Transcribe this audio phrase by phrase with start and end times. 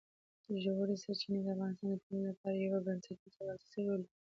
[0.63, 4.13] ژورې سرچینې د افغانستان د ټولنې لپاره یو بنسټیز او اساسي رول لري.